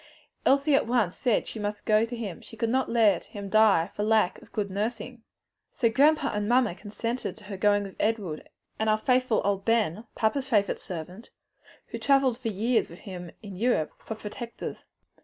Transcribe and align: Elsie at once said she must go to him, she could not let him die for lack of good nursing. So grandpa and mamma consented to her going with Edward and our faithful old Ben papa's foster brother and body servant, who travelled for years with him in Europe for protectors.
Elsie 0.47 0.73
at 0.73 0.87
once 0.87 1.15
said 1.15 1.45
she 1.45 1.59
must 1.59 1.85
go 1.85 2.05
to 2.05 2.15
him, 2.15 2.41
she 2.41 2.57
could 2.57 2.71
not 2.71 2.89
let 2.89 3.25
him 3.25 3.49
die 3.49 3.91
for 3.93 4.01
lack 4.01 4.41
of 4.41 4.51
good 4.51 4.71
nursing. 4.71 5.21
So 5.73 5.91
grandpa 5.91 6.31
and 6.33 6.49
mamma 6.49 6.73
consented 6.73 7.37
to 7.37 7.43
her 7.43 7.55
going 7.57 7.83
with 7.83 7.97
Edward 7.99 8.49
and 8.79 8.89
our 8.89 8.97
faithful 8.97 9.41
old 9.45 9.63
Ben 9.63 10.05
papa's 10.15 10.49
foster 10.49 10.55
brother 10.55 10.57
and 10.57 10.67
body 10.69 10.79
servant, 10.79 11.29
who 11.89 11.99
travelled 11.99 12.39
for 12.39 12.47
years 12.47 12.89
with 12.89 13.01
him 13.01 13.29
in 13.43 13.55
Europe 13.57 13.91
for 13.99 14.15
protectors. 14.15 14.85